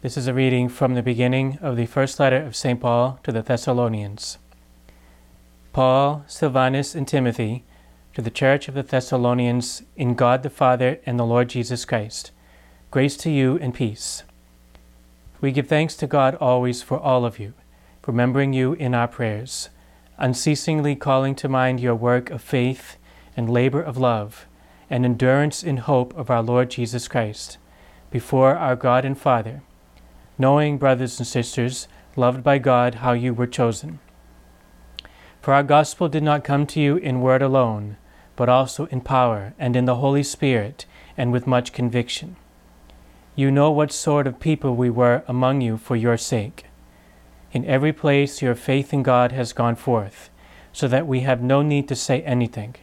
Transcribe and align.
This 0.00 0.16
is 0.16 0.28
a 0.28 0.32
reading 0.32 0.68
from 0.68 0.94
the 0.94 1.02
beginning 1.02 1.58
of 1.60 1.76
the 1.76 1.86
first 1.86 2.20
letter 2.20 2.40
of 2.40 2.54
St. 2.54 2.80
Paul 2.80 3.18
to 3.24 3.32
the 3.32 3.42
Thessalonians. 3.42 4.38
Paul, 5.72 6.22
Silvanus, 6.28 6.94
and 6.94 7.06
Timothy, 7.08 7.64
to 8.14 8.22
the 8.22 8.30
church 8.30 8.68
of 8.68 8.74
the 8.74 8.84
Thessalonians, 8.84 9.82
in 9.96 10.14
God 10.14 10.44
the 10.44 10.50
Father 10.50 11.00
and 11.04 11.18
the 11.18 11.26
Lord 11.26 11.48
Jesus 11.48 11.84
Christ, 11.84 12.30
grace 12.92 13.16
to 13.16 13.28
you 13.28 13.58
and 13.58 13.74
peace. 13.74 14.22
We 15.40 15.50
give 15.50 15.66
thanks 15.66 15.96
to 15.96 16.06
God 16.06 16.36
always 16.36 16.80
for 16.80 17.00
all 17.00 17.24
of 17.24 17.40
you, 17.40 17.54
remembering 18.06 18.52
you 18.52 18.74
in 18.74 18.94
our 18.94 19.08
prayers, 19.08 19.68
unceasingly 20.16 20.94
calling 20.94 21.34
to 21.34 21.48
mind 21.48 21.80
your 21.80 21.96
work 21.96 22.30
of 22.30 22.40
faith 22.40 22.98
and 23.36 23.50
labor 23.50 23.82
of 23.82 23.96
love, 23.96 24.46
and 24.88 25.04
endurance 25.04 25.64
in 25.64 25.78
hope 25.78 26.16
of 26.16 26.30
our 26.30 26.42
Lord 26.42 26.70
Jesus 26.70 27.08
Christ, 27.08 27.58
before 28.12 28.54
our 28.54 28.76
God 28.76 29.04
and 29.04 29.18
Father 29.18 29.62
knowing, 30.38 30.78
brothers 30.78 31.18
and 31.18 31.26
sisters, 31.26 31.88
loved 32.14 32.42
by 32.42 32.58
God, 32.58 32.96
how 32.96 33.12
you 33.12 33.34
were 33.34 33.46
chosen. 33.46 33.98
For 35.40 35.52
our 35.52 35.62
gospel 35.62 36.08
did 36.08 36.22
not 36.22 36.44
come 36.44 36.66
to 36.68 36.80
you 36.80 36.96
in 36.96 37.20
word 37.20 37.42
alone, 37.42 37.96
but 38.36 38.48
also 38.48 38.86
in 38.86 39.00
power 39.00 39.54
and 39.58 39.74
in 39.74 39.84
the 39.84 39.96
Holy 39.96 40.22
Spirit 40.22 40.86
and 41.16 41.32
with 41.32 41.46
much 41.46 41.72
conviction. 41.72 42.36
You 43.34 43.50
know 43.50 43.70
what 43.70 43.92
sort 43.92 44.26
of 44.26 44.40
people 44.40 44.76
we 44.76 44.90
were 44.90 45.22
among 45.26 45.60
you 45.60 45.76
for 45.76 45.96
your 45.96 46.16
sake. 46.16 46.66
In 47.52 47.64
every 47.64 47.92
place 47.92 48.42
your 48.42 48.54
faith 48.54 48.92
in 48.92 49.02
God 49.02 49.32
has 49.32 49.52
gone 49.52 49.76
forth, 49.76 50.30
so 50.72 50.86
that 50.88 51.06
we 51.06 51.20
have 51.20 51.42
no 51.42 51.62
need 51.62 51.88
to 51.88 51.96
say 51.96 52.20
anything. 52.22 52.76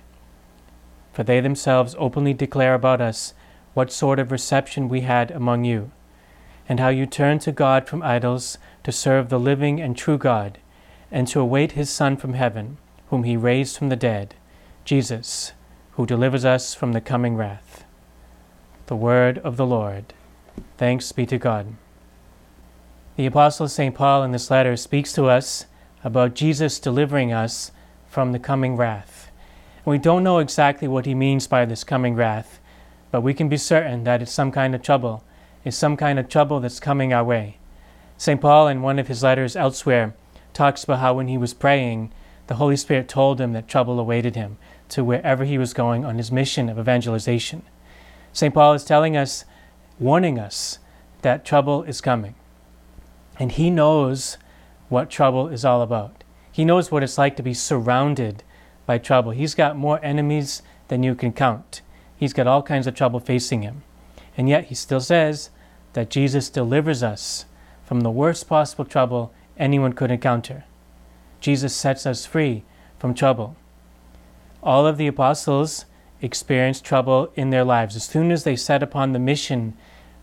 For 1.13 1.23
they 1.23 1.39
themselves 1.39 1.95
openly 1.97 2.33
declare 2.33 2.73
about 2.73 2.99
us 2.99 3.33
what 3.73 3.91
sort 3.91 4.19
of 4.19 4.31
reception 4.31 4.89
we 4.89 5.01
had 5.01 5.31
among 5.31 5.65
you 5.65 5.91
and 6.67 6.79
how 6.79 6.89
you 6.89 7.05
turn 7.05 7.39
to 7.39 7.51
God 7.51 7.87
from 7.87 8.01
idols 8.03 8.57
to 8.83 8.91
serve 8.91 9.29
the 9.29 9.39
living 9.39 9.79
and 9.79 9.95
true 9.95 10.17
God, 10.17 10.57
and 11.11 11.27
to 11.27 11.39
await 11.39 11.73
his 11.73 11.89
Son 11.89 12.17
from 12.17 12.33
heaven, 12.33 12.77
whom 13.09 13.23
he 13.23 13.37
raised 13.37 13.77
from 13.77 13.89
the 13.89 13.95
dead, 13.95 14.35
Jesus, 14.83 15.53
who 15.91 16.05
delivers 16.05 16.45
us 16.45 16.73
from 16.73 16.93
the 16.93 17.01
coming 17.01 17.35
wrath. 17.35 17.83
The 18.87 18.95
word 18.95 19.37
of 19.39 19.57
the 19.57 19.65
Lord. 19.65 20.13
Thanks 20.77 21.11
be 21.11 21.25
to 21.27 21.37
God. 21.37 21.75
The 23.15 23.25
Apostle 23.25 23.67
St. 23.67 23.95
Paul 23.95 24.23
in 24.23 24.31
this 24.31 24.51
letter 24.51 24.75
speaks 24.75 25.13
to 25.13 25.25
us 25.25 25.65
about 26.03 26.35
Jesus 26.35 26.79
delivering 26.79 27.31
us 27.31 27.71
from 28.07 28.31
the 28.31 28.39
coming 28.39 28.75
wrath. 28.75 29.31
We 29.85 29.97
don't 29.97 30.23
know 30.23 30.39
exactly 30.39 30.87
what 30.87 31.05
he 31.05 31.15
means 31.15 31.47
by 31.47 31.65
this 31.65 31.83
coming 31.83 32.15
wrath, 32.15 32.59
but 33.11 33.21
we 33.21 33.33
can 33.33 33.49
be 33.49 33.57
certain 33.57 34.03
that 34.03 34.21
it's 34.21 34.31
some 34.31 34.51
kind 34.51 34.75
of 34.75 34.81
trouble 34.81 35.23
is 35.65 35.75
some 35.75 35.97
kind 35.97 36.17
of 36.17 36.29
trouble 36.29 36.61
that's 36.61 36.79
coming 36.79 37.11
our 37.11 37.23
way. 37.23 37.57
St. 38.17 38.39
Paul, 38.39 38.69
in 38.69 38.81
one 38.81 38.99
of 38.99 39.09
his 39.09 39.23
letters 39.23 39.57
elsewhere, 39.57 40.15
talks 40.53 40.85
about 40.85 40.99
how 40.99 41.15
when 41.15 41.27
he 41.27 41.37
was 41.37 41.53
praying, 41.53 42.13
the 42.47 42.55
Holy 42.55 42.77
Spirit 42.77 43.09
told 43.09 43.41
him 43.41 43.51
that 43.53 43.67
trouble 43.67 43.99
awaited 43.99 44.35
him 44.35 44.57
to 44.89 45.03
wherever 45.03 45.43
he 45.43 45.57
was 45.57 45.73
going 45.73 46.05
on 46.05 46.17
his 46.17 46.31
mission 46.31 46.69
of 46.69 46.79
evangelization. 46.79 47.63
St. 48.31 48.53
Paul 48.53 48.73
is 48.73 48.85
telling 48.85 49.17
us, 49.17 49.43
warning 49.99 50.39
us, 50.39 50.79
that 51.23 51.43
trouble 51.43 51.83
is 51.83 52.01
coming. 52.01 52.35
And 53.39 53.51
he 53.51 53.69
knows 53.69 54.37
what 54.87 55.09
trouble 55.09 55.47
is 55.47 55.65
all 55.65 55.81
about. 55.81 56.23
He 56.51 56.63
knows 56.63 56.91
what 56.91 57.03
it's 57.03 57.17
like 57.17 57.35
to 57.37 57.43
be 57.43 57.53
surrounded 57.53 58.43
by 58.85 58.97
trouble. 58.97 59.31
He's 59.31 59.55
got 59.55 59.75
more 59.75 59.99
enemies 60.03 60.61
than 60.87 61.03
you 61.03 61.15
can 61.15 61.33
count. 61.33 61.81
He's 62.15 62.33
got 62.33 62.47
all 62.47 62.61
kinds 62.61 62.87
of 62.87 62.95
trouble 62.95 63.19
facing 63.19 63.63
him. 63.63 63.83
And 64.37 64.47
yet 64.47 64.65
he 64.65 64.75
still 64.75 65.01
says, 65.01 65.49
that 65.95 66.09
Jesus 66.09 66.49
delivers 66.49 67.01
us 67.01 67.45
from 67.85 68.01
the 68.01 68.11
worst 68.11 68.49
possible 68.49 68.83
trouble 68.83 69.31
anyone 69.57 69.93
could 69.93 70.11
encounter. 70.11 70.65
Jesus 71.39 71.73
sets 71.73 72.05
us 72.05 72.25
free 72.25 72.63
from 72.99 73.13
trouble. 73.13 73.55
All 74.61 74.85
of 74.85 74.97
the 74.97 75.07
apostles 75.07 75.85
experienced 76.21 76.83
trouble 76.83 77.31
in 77.35 77.49
their 77.49 77.63
lives. 77.63 77.95
As 77.95 78.03
soon 78.03 78.29
as 78.29 78.43
they 78.43 78.57
set 78.57 78.83
upon 78.83 79.13
the 79.13 79.19
mission 79.19 79.73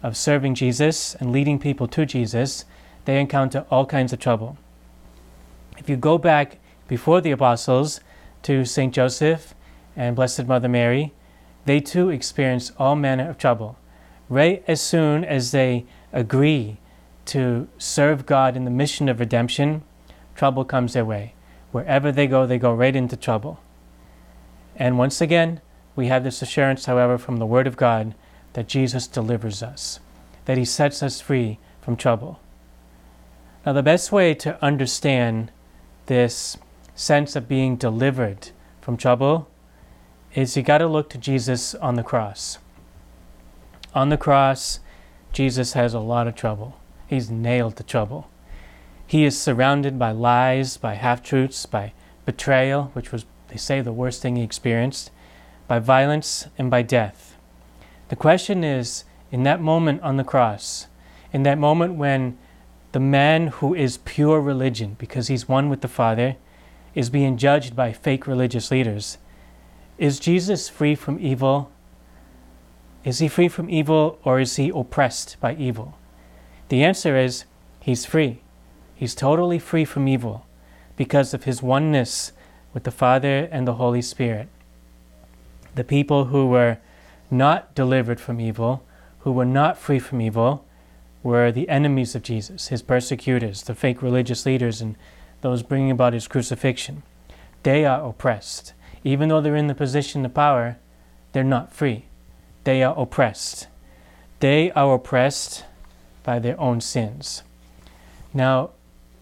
of 0.02 0.14
serving 0.14 0.56
Jesus 0.56 1.14
and 1.14 1.32
leading 1.32 1.58
people 1.58 1.88
to 1.88 2.04
Jesus, 2.04 2.66
they 3.06 3.18
encounter 3.18 3.64
all 3.70 3.86
kinds 3.86 4.12
of 4.12 4.18
trouble. 4.18 4.58
If 5.78 5.88
you 5.88 5.96
go 5.96 6.18
back 6.18 6.58
before 6.86 7.22
the 7.22 7.30
apostles 7.30 8.00
to 8.42 8.66
St. 8.66 8.92
Joseph 8.92 9.54
and 9.96 10.16
Blessed 10.16 10.46
Mother 10.46 10.68
Mary, 10.68 11.14
they 11.64 11.80
too 11.80 12.10
experienced 12.10 12.72
all 12.78 12.94
manner 12.94 13.30
of 13.30 13.38
trouble 13.38 13.78
right 14.32 14.64
as 14.66 14.80
soon 14.80 15.24
as 15.24 15.50
they 15.50 15.84
agree 16.12 16.78
to 17.26 17.68
serve 17.78 18.26
God 18.26 18.56
in 18.56 18.64
the 18.64 18.70
mission 18.70 19.08
of 19.08 19.20
redemption, 19.20 19.82
trouble 20.34 20.64
comes 20.64 20.94
their 20.94 21.04
way. 21.04 21.34
Wherever 21.70 22.10
they 22.10 22.26
go, 22.26 22.46
they 22.46 22.58
go 22.58 22.72
right 22.72 22.96
into 22.96 23.16
trouble. 23.16 23.60
And 24.74 24.98
once 24.98 25.20
again, 25.20 25.60
we 25.94 26.06
have 26.06 26.24
this 26.24 26.40
assurance, 26.40 26.86
however, 26.86 27.18
from 27.18 27.36
the 27.36 27.46
Word 27.46 27.66
of 27.66 27.76
God 27.76 28.14
that 28.54 28.68
Jesus 28.68 29.06
delivers 29.06 29.62
us, 29.62 30.00
that 30.46 30.58
He 30.58 30.64
sets 30.64 31.02
us 31.02 31.20
free 31.20 31.58
from 31.82 31.96
trouble. 31.96 32.40
Now, 33.66 33.74
the 33.74 33.82
best 33.82 34.10
way 34.10 34.34
to 34.34 34.62
understand 34.64 35.52
this 36.06 36.56
sense 36.94 37.36
of 37.36 37.48
being 37.48 37.76
delivered 37.76 38.50
from 38.80 38.96
trouble 38.96 39.48
is 40.34 40.56
you 40.56 40.62
got 40.62 40.78
to 40.78 40.86
look 40.86 41.10
to 41.10 41.18
Jesus 41.18 41.74
on 41.76 41.94
the 41.94 42.02
cross. 42.02 42.58
On 43.94 44.08
the 44.08 44.16
cross, 44.16 44.80
Jesus 45.32 45.74
has 45.74 45.92
a 45.92 46.00
lot 46.00 46.26
of 46.26 46.34
trouble. 46.34 46.80
He's 47.06 47.30
nailed 47.30 47.76
to 47.76 47.82
trouble. 47.82 48.30
He 49.06 49.24
is 49.24 49.38
surrounded 49.38 49.98
by 49.98 50.12
lies, 50.12 50.78
by 50.78 50.94
half 50.94 51.22
truths, 51.22 51.66
by 51.66 51.92
betrayal, 52.24 52.90
which 52.94 53.12
was, 53.12 53.26
they 53.48 53.58
say, 53.58 53.82
the 53.82 53.92
worst 53.92 54.22
thing 54.22 54.36
he 54.36 54.42
experienced, 54.42 55.10
by 55.68 55.78
violence, 55.78 56.46
and 56.56 56.70
by 56.70 56.80
death. 56.80 57.36
The 58.08 58.16
question 58.16 58.64
is 58.64 59.04
in 59.30 59.42
that 59.42 59.60
moment 59.60 60.00
on 60.00 60.16
the 60.16 60.24
cross, 60.24 60.86
in 61.30 61.42
that 61.42 61.58
moment 61.58 61.94
when 61.94 62.38
the 62.92 63.00
man 63.00 63.48
who 63.48 63.74
is 63.74 63.98
pure 63.98 64.40
religion, 64.40 64.96
because 64.98 65.28
he's 65.28 65.48
one 65.48 65.68
with 65.68 65.82
the 65.82 65.88
Father, 65.88 66.36
is 66.94 67.10
being 67.10 67.36
judged 67.36 67.76
by 67.76 67.92
fake 67.92 68.26
religious 68.26 68.70
leaders, 68.70 69.18
is 69.98 70.18
Jesus 70.18 70.70
free 70.70 70.94
from 70.94 71.18
evil 71.20 71.70
is 73.04 73.18
he 73.18 73.28
free 73.28 73.48
from 73.48 73.68
evil 73.68 74.18
or 74.22 74.38
is 74.38 74.56
he 74.56 74.70
oppressed 74.70 75.36
by 75.40 75.54
evil? 75.56 75.98
The 76.68 76.84
answer 76.84 77.16
is 77.16 77.44
he's 77.80 78.06
free. 78.06 78.40
He's 78.94 79.14
totally 79.14 79.58
free 79.58 79.84
from 79.84 80.06
evil 80.06 80.46
because 80.96 81.34
of 81.34 81.44
his 81.44 81.62
oneness 81.62 82.32
with 82.72 82.84
the 82.84 82.92
Father 82.92 83.48
and 83.50 83.66
the 83.66 83.74
Holy 83.74 84.02
Spirit. 84.02 84.48
The 85.74 85.84
people 85.84 86.26
who 86.26 86.46
were 86.46 86.78
not 87.30 87.74
delivered 87.74 88.20
from 88.20 88.40
evil, 88.40 88.84
who 89.20 89.32
were 89.32 89.44
not 89.44 89.78
free 89.78 89.98
from 89.98 90.20
evil, 90.20 90.64
were 91.24 91.50
the 91.50 91.68
enemies 91.68 92.14
of 92.14 92.22
Jesus, 92.22 92.68
his 92.68 92.82
persecutors, 92.82 93.62
the 93.62 93.74
fake 93.74 94.02
religious 94.02 94.46
leaders, 94.46 94.80
and 94.80 94.96
those 95.40 95.62
bringing 95.62 95.90
about 95.90 96.12
his 96.12 96.28
crucifixion. 96.28 97.02
They 97.64 97.84
are 97.84 98.04
oppressed. 98.04 98.74
Even 99.02 99.28
though 99.28 99.40
they're 99.40 99.56
in 99.56 99.66
the 99.66 99.74
position 99.74 100.24
of 100.24 100.34
power, 100.34 100.78
they're 101.32 101.42
not 101.42 101.72
free 101.72 102.06
they 102.64 102.82
are 102.82 102.98
oppressed. 102.98 103.68
They 104.40 104.70
are 104.72 104.94
oppressed 104.94 105.64
by 106.22 106.38
their 106.38 106.58
own 106.60 106.80
sins. 106.80 107.42
Now, 108.34 108.70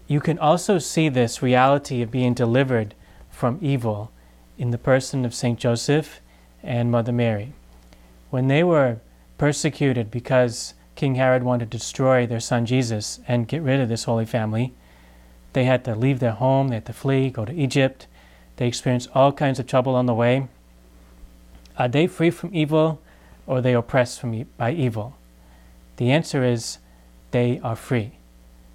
you 0.07 0.19
can 0.19 0.37
also 0.39 0.77
see 0.77 1.09
this 1.09 1.41
reality 1.41 2.01
of 2.01 2.11
being 2.11 2.33
delivered 2.33 2.95
from 3.29 3.59
evil 3.61 4.11
in 4.57 4.71
the 4.71 4.77
person 4.77 5.25
of 5.25 5.33
St. 5.33 5.57
Joseph 5.57 6.21
and 6.61 6.91
Mother 6.91 7.11
Mary. 7.11 7.53
When 8.29 8.47
they 8.47 8.63
were 8.63 8.97
persecuted 9.37 10.11
because 10.11 10.73
King 10.95 11.15
Herod 11.15 11.43
wanted 11.43 11.71
to 11.71 11.77
destroy 11.77 12.27
their 12.27 12.39
son 12.39 12.65
Jesus 12.65 13.19
and 13.27 13.47
get 13.47 13.61
rid 13.61 13.79
of 13.79 13.89
this 13.89 14.03
Holy 14.03 14.25
Family, 14.25 14.73
they 15.53 15.63
had 15.65 15.83
to 15.85 15.95
leave 15.95 16.19
their 16.19 16.31
home, 16.31 16.67
they 16.67 16.75
had 16.75 16.85
to 16.85 16.93
flee, 16.93 17.29
go 17.29 17.45
to 17.45 17.53
Egypt. 17.53 18.07
They 18.57 18.67
experienced 18.67 19.09
all 19.15 19.31
kinds 19.31 19.59
of 19.59 19.67
trouble 19.67 19.95
on 19.95 20.05
the 20.05 20.13
way. 20.13 20.47
Are 21.77 21.87
they 21.87 22.07
free 22.07 22.29
from 22.29 22.53
evil? 22.53 23.01
Or 23.51 23.59
they 23.59 23.75
oppressed 23.75 24.17
from, 24.17 24.45
by 24.57 24.71
evil? 24.71 25.17
The 25.97 26.09
answer 26.09 26.41
is 26.41 26.77
they 27.31 27.59
are 27.59 27.75
free. 27.75 28.13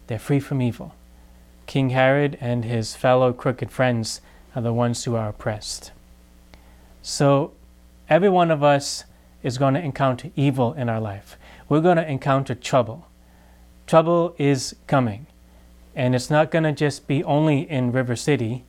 They're 0.07 0.19
free 0.19 0.39
from 0.39 0.61
evil. 0.61 0.95
King 1.65 1.91
Herod 1.91 2.37
and 2.43 2.63
his 2.63 2.95
fellow 2.95 3.33
crooked 3.33 3.71
friends 3.71 4.21
are 4.55 4.61
the 4.61 4.75
ones 4.75 5.03
who 5.03 5.17
are 5.17 5.31
oppressed. 5.31 5.93
So, 7.01 7.53
every 8.11 8.29
one 8.29 8.51
of 8.51 8.63
us 8.63 9.05
is 9.43 9.57
going 9.57 9.73
to 9.73 9.81
encounter 9.81 10.31
evil 10.37 10.75
in 10.75 10.91
our 10.91 11.01
life. 11.01 11.39
We're 11.71 11.81
going 11.81 11.97
to 11.97 12.07
encounter 12.07 12.55
trouble. 12.55 13.07
Trouble 13.87 14.35
is 14.37 14.77
coming. 14.87 15.27
And 15.95 16.15
it's 16.15 16.29
not 16.29 16.51
going 16.51 16.65
to 16.65 16.73
just 16.73 17.07
be 17.07 17.25
only 17.25 17.61
in 17.71 17.93
River 17.93 18.15
City, 18.15 18.67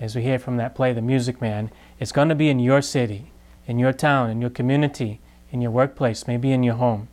as 0.00 0.16
we 0.16 0.22
hear 0.22 0.38
from 0.38 0.56
that 0.56 0.74
play, 0.74 0.94
The 0.94 1.02
Music 1.02 1.38
Man. 1.38 1.70
It's 1.98 2.12
going 2.12 2.30
to 2.30 2.34
be 2.34 2.48
in 2.48 2.60
your 2.60 2.80
city, 2.80 3.30
in 3.66 3.78
your 3.78 3.92
town, 3.92 4.30
in 4.30 4.40
your 4.40 4.48
community, 4.48 5.20
in 5.50 5.60
your 5.60 5.70
workplace, 5.70 6.26
maybe 6.26 6.52
in 6.52 6.62
your 6.62 6.74
home. 6.74 7.08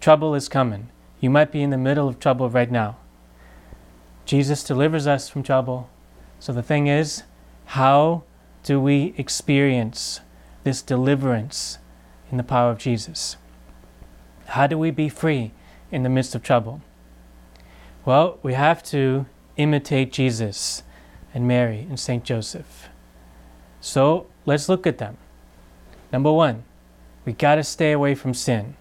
Trouble 0.00 0.34
is 0.34 0.48
coming. 0.48 0.88
You 1.20 1.30
might 1.30 1.52
be 1.52 1.62
in 1.62 1.70
the 1.70 1.78
middle 1.78 2.08
of 2.08 2.20
trouble 2.20 2.48
right 2.48 2.70
now. 2.70 2.96
Jesus 4.24 4.62
delivers 4.62 5.06
us 5.06 5.28
from 5.28 5.42
trouble. 5.42 5.88
So 6.38 6.52
the 6.52 6.62
thing 6.62 6.86
is, 6.86 7.24
how 7.66 8.24
do 8.62 8.80
we 8.80 9.14
experience 9.16 10.20
this 10.64 10.82
deliverance 10.82 11.78
in 12.30 12.36
the 12.36 12.42
power 12.44 12.70
of 12.70 12.78
Jesus? 12.78 13.36
How 14.46 14.66
do 14.66 14.78
we 14.78 14.90
be 14.90 15.08
free 15.08 15.52
in 15.90 16.02
the 16.02 16.08
midst 16.08 16.34
of 16.34 16.42
trouble? 16.42 16.80
Well, 18.04 18.38
we 18.42 18.54
have 18.54 18.82
to 18.84 19.26
imitate 19.56 20.12
Jesus 20.12 20.82
and 21.34 21.46
Mary 21.46 21.80
and 21.88 21.98
St. 21.98 22.24
Joseph. 22.24 22.88
So 23.80 24.26
let's 24.46 24.68
look 24.68 24.86
at 24.86 24.98
them. 24.98 25.18
Number 26.12 26.32
one, 26.32 26.64
we 27.28 27.34
got 27.34 27.56
to 27.56 27.62
stay 27.62 27.92
away 27.92 28.14
from 28.14 28.32
sin. 28.32 28.74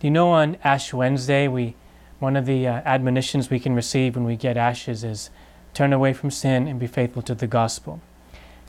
Do 0.00 0.08
you 0.08 0.10
know 0.10 0.30
on 0.32 0.56
Ash 0.64 0.92
Wednesday, 0.92 1.46
we 1.46 1.76
one 2.18 2.34
of 2.34 2.44
the 2.44 2.66
uh, 2.66 2.82
admonitions 2.84 3.48
we 3.48 3.60
can 3.60 3.76
receive 3.76 4.16
when 4.16 4.24
we 4.24 4.34
get 4.34 4.56
ashes 4.56 5.04
is 5.04 5.30
turn 5.72 5.92
away 5.92 6.12
from 6.12 6.32
sin 6.32 6.66
and 6.66 6.80
be 6.80 6.88
faithful 6.88 7.22
to 7.22 7.34
the 7.36 7.46
gospel. 7.46 8.00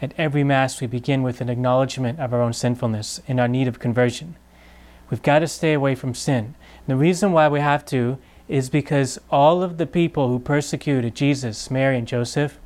At 0.04 0.14
every 0.20 0.44
Mass, 0.44 0.80
we 0.80 0.86
begin 0.86 1.24
with 1.24 1.42
an 1.42 1.50
acknowledgement 1.50 2.20
of 2.20 2.32
our 2.32 2.44
own 2.44 2.54
sinfulness 2.54 3.20
and 3.28 3.40
our 3.40 3.48
need 3.48 3.68
of 3.68 3.80
conversion. 3.80 4.36
We've 5.10 5.24
got 5.24 5.40
to 5.40 5.48
stay 5.48 5.74
away 5.74 5.96
from 5.96 6.14
sin. 6.14 6.54
And 6.78 6.86
the 6.86 6.96
reason 6.96 7.32
why 7.32 7.48
we 7.48 7.60
have 7.60 7.84
to 7.86 8.20
is 8.48 8.70
because 8.70 9.20
all 9.32 9.64
of 9.64 9.80
the 9.80 9.88
people 9.88 10.28
who 10.28 10.38
persecuted 10.38 11.16
Jesus, 11.16 11.72
Mary, 11.72 11.98
and 11.98 12.08
Joseph, 12.08 12.60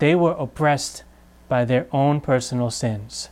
they 0.00 0.16
were 0.16 0.32
oppressed 0.32 1.04
by 1.48 1.64
their 1.64 1.86
own 1.92 2.20
personal 2.20 2.72
sins. 2.72 3.28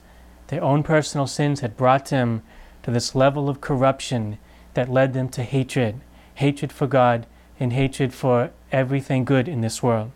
Their 0.52 0.62
own 0.62 0.82
personal 0.82 1.26
sins 1.26 1.60
had 1.60 1.78
brought 1.78 2.10
them 2.10 2.42
to 2.82 2.90
this 2.90 3.14
level 3.14 3.48
of 3.48 3.62
corruption 3.62 4.36
that 4.74 4.90
led 4.90 5.14
them 5.14 5.30
to 5.30 5.44
hatred 5.44 6.02
hatred 6.34 6.70
for 6.70 6.86
God 6.86 7.26
and 7.58 7.72
hatred 7.72 8.12
for 8.12 8.50
everything 8.70 9.24
good 9.24 9.48
in 9.48 9.62
this 9.62 9.82
world. 9.82 10.10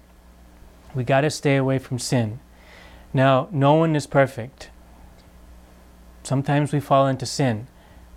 We 0.94 1.04
got 1.04 1.22
to 1.22 1.30
stay 1.30 1.56
away 1.56 1.78
from 1.78 1.98
sin. 1.98 2.40
Now, 3.14 3.48
no 3.50 3.72
one 3.72 3.96
is 3.96 4.06
perfect. 4.06 4.68
Sometimes 6.22 6.70
we 6.70 6.80
fall 6.80 7.06
into 7.06 7.24
sin, 7.24 7.66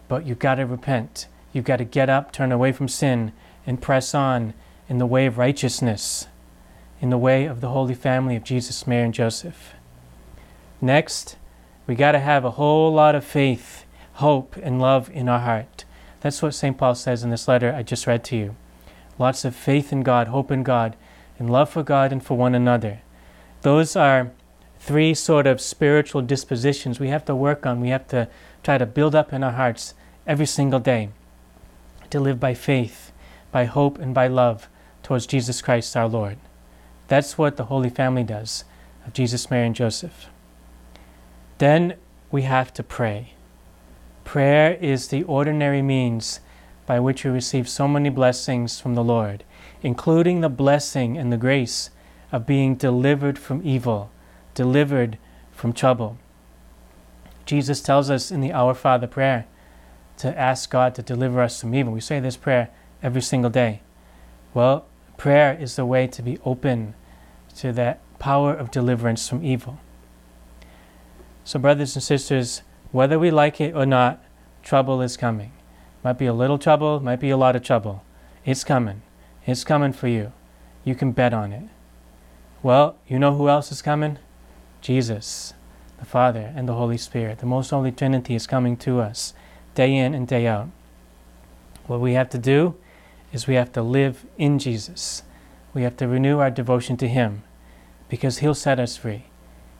but 0.09 0.25
you've 0.25 0.39
got 0.39 0.55
to 0.55 0.65
repent. 0.65 1.29
You've 1.53 1.63
got 1.63 1.77
to 1.77 1.85
get 1.85 2.09
up, 2.09 2.33
turn 2.33 2.51
away 2.51 2.73
from 2.73 2.89
sin, 2.89 3.31
and 3.65 3.81
press 3.81 4.13
on 4.13 4.53
in 4.89 4.97
the 4.97 5.05
way 5.05 5.25
of 5.25 5.37
righteousness, 5.37 6.27
in 6.99 7.11
the 7.11 7.17
way 7.17 7.45
of 7.45 7.61
the 7.61 7.69
Holy 7.69 7.95
Family 7.95 8.35
of 8.35 8.43
Jesus, 8.43 8.85
Mary, 8.85 9.05
and 9.05 9.13
Joseph. 9.13 9.73
Next, 10.81 11.37
we 11.89 11.95
got 11.95 12.11
to 12.11 12.19
have 12.19 12.45
a 12.45 12.51
whole 12.51 12.93
lot 12.93 13.15
of 13.15 13.25
faith, 13.25 13.83
hope, 14.13 14.55
and 14.61 14.79
love 14.79 15.09
in 15.09 15.27
our 15.27 15.39
heart. 15.39 15.85
That's 16.21 16.39
what 16.39 16.53
St. 16.53 16.77
Paul 16.77 16.93
says 16.93 17.23
in 17.23 17.31
this 17.31 17.47
letter 17.47 17.73
I 17.73 17.81
just 17.81 18.05
read 18.05 18.23
to 18.25 18.37
you. 18.37 18.55
Lots 19.17 19.43
of 19.43 19.55
faith 19.55 19.91
in 19.91 20.03
God, 20.03 20.27
hope 20.27 20.51
in 20.51 20.61
God, 20.61 20.95
and 21.39 21.49
love 21.49 21.71
for 21.71 21.81
God 21.81 22.11
and 22.11 22.23
for 22.23 22.37
one 22.37 22.53
another. 22.53 23.01
Those 23.63 23.95
are 23.95 24.29
three 24.79 25.15
sort 25.15 25.47
of 25.47 25.59
spiritual 25.59 26.21
dispositions 26.21 26.99
we 26.99 27.07
have 27.07 27.25
to 27.25 27.33
work 27.35 27.65
on. 27.65 27.81
We 27.81 27.89
have 27.89 28.07
to 28.09 28.29
try 28.61 28.77
to 28.77 28.85
build 28.85 29.15
up 29.15 29.33
in 29.33 29.43
our 29.43 29.53
hearts 29.53 29.95
every 30.27 30.45
single 30.45 30.79
day 30.79 31.09
to 32.11 32.19
live 32.19 32.39
by 32.39 32.53
faith, 32.53 33.11
by 33.51 33.65
hope, 33.65 33.97
and 33.97 34.13
by 34.13 34.27
love 34.27 34.69
towards 35.01 35.25
Jesus 35.25 35.59
Christ 35.59 35.97
our 35.97 36.07
Lord. 36.07 36.37
That's 37.07 37.35
what 37.35 37.57
the 37.57 37.65
Holy 37.65 37.89
Family 37.89 38.23
does 38.23 38.63
of 39.07 39.13
Jesus, 39.13 39.49
Mary, 39.49 39.65
and 39.65 39.75
Joseph. 39.75 40.27
Then 41.59 41.95
we 42.31 42.43
have 42.43 42.73
to 42.73 42.83
pray. 42.83 43.33
Prayer 44.23 44.77
is 44.81 45.09
the 45.09 45.23
ordinary 45.23 45.81
means 45.81 46.39
by 46.85 46.99
which 46.99 47.23
we 47.23 47.31
receive 47.31 47.67
so 47.67 47.87
many 47.87 48.09
blessings 48.09 48.79
from 48.79 48.95
the 48.95 49.03
Lord, 49.03 49.43
including 49.83 50.41
the 50.41 50.49
blessing 50.49 51.17
and 51.17 51.31
the 51.31 51.37
grace 51.37 51.89
of 52.31 52.45
being 52.45 52.75
delivered 52.75 53.37
from 53.37 53.61
evil, 53.63 54.09
delivered 54.53 55.17
from 55.51 55.73
trouble. 55.73 56.17
Jesus 57.45 57.81
tells 57.81 58.09
us 58.09 58.31
in 58.31 58.39
the 58.39 58.53
Our 58.53 58.73
Father 58.73 59.07
prayer 59.07 59.45
to 60.17 60.39
ask 60.39 60.69
God 60.69 60.95
to 60.95 61.01
deliver 61.01 61.41
us 61.41 61.59
from 61.59 61.75
evil. 61.75 61.91
We 61.91 62.01
say 62.01 62.19
this 62.19 62.37
prayer 62.37 62.69
every 63.03 63.21
single 63.21 63.49
day. 63.49 63.81
Well, 64.53 64.85
prayer 65.17 65.57
is 65.59 65.75
the 65.75 65.85
way 65.85 66.07
to 66.07 66.21
be 66.21 66.39
open 66.45 66.93
to 67.57 67.73
that 67.73 67.99
power 68.17 68.53
of 68.53 68.71
deliverance 68.71 69.27
from 69.27 69.43
evil. 69.43 69.79
So, 71.43 71.59
brothers 71.59 71.95
and 71.95 72.03
sisters, 72.03 72.61
whether 72.91 73.17
we 73.17 73.31
like 73.31 73.59
it 73.61 73.75
or 73.75 73.85
not, 73.85 74.23
trouble 74.63 75.01
is 75.01 75.17
coming. 75.17 75.51
Might 76.03 76.17
be 76.17 76.25
a 76.25 76.33
little 76.33 76.57
trouble, 76.57 76.99
might 76.99 77.19
be 77.19 77.29
a 77.29 77.37
lot 77.37 77.55
of 77.55 77.63
trouble. 77.63 78.03
It's 78.45 78.63
coming. 78.63 79.01
It's 79.45 79.63
coming 79.63 79.93
for 79.93 80.07
you. 80.07 80.31
You 80.83 80.95
can 80.95 81.11
bet 81.11 81.33
on 81.33 81.51
it. 81.51 81.69
Well, 82.63 82.97
you 83.07 83.19
know 83.19 83.35
who 83.35 83.49
else 83.49 83.71
is 83.71 83.81
coming? 83.81 84.17
Jesus, 84.81 85.53
the 85.97 86.05
Father, 86.05 86.53
and 86.55 86.67
the 86.67 86.73
Holy 86.73 86.97
Spirit. 86.97 87.39
The 87.39 87.45
most 87.45 87.69
holy 87.69 87.91
Trinity 87.91 88.35
is 88.35 88.47
coming 88.47 88.77
to 88.77 88.99
us 88.99 89.33
day 89.75 89.95
in 89.95 90.13
and 90.13 90.27
day 90.27 90.47
out. 90.47 90.69
What 91.87 91.99
we 91.99 92.13
have 92.13 92.29
to 92.29 92.37
do 92.37 92.75
is 93.31 93.47
we 93.47 93.55
have 93.55 93.71
to 93.73 93.81
live 93.81 94.25
in 94.37 94.59
Jesus. 94.59 95.23
We 95.73 95.83
have 95.83 95.97
to 95.97 96.07
renew 96.07 96.39
our 96.39 96.51
devotion 96.51 96.97
to 96.97 97.07
Him 97.07 97.43
because 98.09 98.39
He'll 98.39 98.55
set 98.55 98.79
us 98.79 98.97
free. 98.97 99.25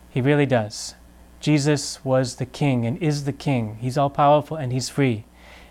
He 0.10 0.22
really 0.22 0.46
does. 0.46 0.96
Jesus 1.40 2.04
was 2.04 2.36
the 2.36 2.46
king 2.46 2.86
and 2.86 2.98
is 3.02 3.24
the 3.24 3.34
king. 3.34 3.78
He's 3.80 3.98
all 3.98 4.10
powerful 4.10 4.58
and 4.58 4.72
he's 4.72 4.90
free. 4.90 5.26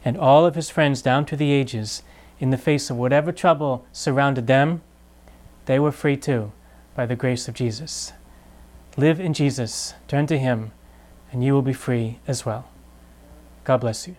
And 0.04 0.16
all 0.16 0.46
of 0.46 0.54
his 0.54 0.70
friends 0.70 1.02
down 1.02 1.26
to 1.26 1.36
the 1.36 1.52
ages, 1.52 2.02
in 2.40 2.50
the 2.50 2.58
face 2.58 2.88
of 2.88 2.96
whatever 2.96 3.32
trouble 3.32 3.84
surrounded 3.92 4.46
them, 4.46 4.82
they 5.66 5.78
were 5.78 5.92
free 5.92 6.16
too 6.16 6.52
by 6.94 7.04
the 7.04 7.16
grace 7.16 7.48
of 7.48 7.54
Jesus. 7.54 8.12
Live 8.96 9.20
in 9.20 9.34
Jesus, 9.34 9.94
turn 10.06 10.26
to 10.26 10.38
him, 10.38 10.72
and 11.30 11.44
you 11.44 11.52
will 11.52 11.62
be 11.62 11.72
free 11.72 12.18
as 12.26 12.46
well. 12.46 12.68
God 13.64 13.78
bless 13.80 14.08
you. 14.08 14.16